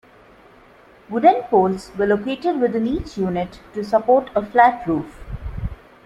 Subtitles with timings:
[1.11, 5.23] Wooden poles were located within each unit to support a flat roof.